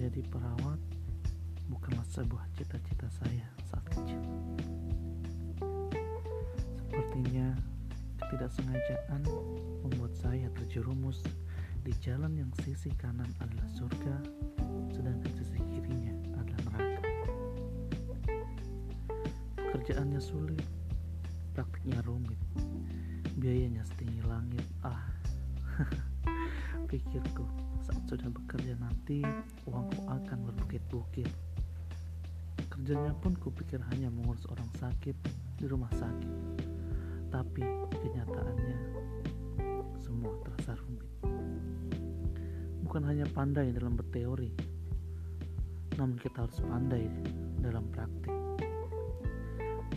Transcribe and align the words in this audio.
menjadi 0.00 0.24
perawat 0.32 0.80
bukanlah 1.68 2.08
sebuah 2.08 2.48
cita-cita 2.56 3.04
saya 3.20 3.44
saat 3.68 3.84
kecil. 3.92 4.16
Sepertinya 6.88 7.52
ketidaksengajaan 8.16 9.28
membuat 9.84 10.16
saya 10.16 10.48
terjerumus 10.56 11.20
di 11.84 11.92
jalan 12.00 12.32
yang 12.32 12.48
sisi 12.64 12.88
kanan 12.96 13.28
adalah 13.44 13.68
surga, 13.76 14.16
sedangkan 14.88 15.32
sisi 15.36 15.60
kirinya 15.68 16.16
adalah 16.32 16.80
neraka. 16.80 17.00
Pekerjaannya 19.52 20.20
sulit, 20.24 20.64
praktiknya 21.52 22.00
rumit, 22.08 22.40
biayanya 23.36 23.84
setinggi 23.84 24.24
langit. 24.24 24.64
Ah. 24.80 25.12
pikirku 26.90 27.46
saat 27.86 28.02
sudah 28.10 28.26
bekerja 28.34 28.74
nanti 28.82 29.22
uangku 29.70 30.02
akan 30.10 30.38
berbukit-bukit. 30.50 31.30
Kerjanya 32.66 33.14
pun 33.22 33.38
kupikir 33.38 33.78
hanya 33.94 34.10
mengurus 34.10 34.42
orang 34.50 34.66
sakit 34.82 35.14
di 35.62 35.64
rumah 35.70 35.90
sakit. 35.94 36.34
Tapi 37.30 37.62
kenyataannya 37.94 38.78
semua 40.02 40.34
terasa 40.42 40.74
rumit. 40.82 41.06
Bukan 42.82 43.06
hanya 43.06 43.30
pandai 43.30 43.70
dalam 43.70 43.94
berteori, 43.94 44.50
namun 45.94 46.18
kita 46.18 46.42
harus 46.42 46.58
pandai 46.58 47.06
dalam 47.62 47.86
praktik. 47.94 48.34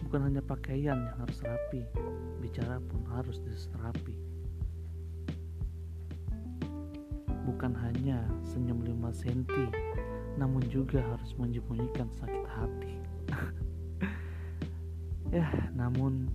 Bukan 0.06 0.30
hanya 0.30 0.46
pakaian 0.46 1.10
yang 1.10 1.18
harus 1.18 1.42
rapi, 1.42 1.82
bicara 2.38 2.78
pun 2.86 3.02
harus 3.18 3.42
diserapi. 3.42 4.33
Bukan 7.54 7.78
hanya 7.86 8.18
senyum 8.42 8.82
lima 8.82 9.14
senti, 9.14 9.70
namun 10.42 10.66
juga 10.74 11.06
harus 11.06 11.38
menyembunyikan 11.38 12.10
sakit 12.18 12.46
hati. 12.50 12.98
ya, 15.38 15.46
namun 15.78 16.34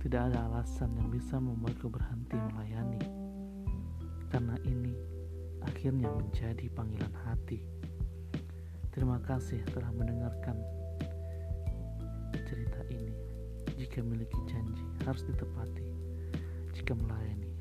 tidak 0.00 0.32
ada 0.32 0.48
alasan 0.48 0.88
yang 0.96 1.12
bisa 1.12 1.36
membuatku 1.36 1.92
berhenti 1.92 2.32
melayani. 2.32 3.04
Karena 4.32 4.56
ini 4.64 4.96
akhirnya 5.60 6.08
menjadi 6.16 6.72
panggilan 6.72 7.12
hati. 7.28 7.60
Terima 8.88 9.20
kasih 9.20 9.60
telah 9.68 9.92
mendengarkan 9.92 10.56
cerita 12.40 12.80
ini. 12.88 13.12
Jika 13.76 14.00
memiliki 14.00 14.40
janji 14.48 14.80
harus 15.04 15.28
ditepati. 15.28 15.84
Jika 16.72 16.96
melayani 16.96 17.51